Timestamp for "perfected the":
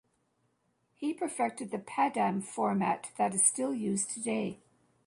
1.13-1.77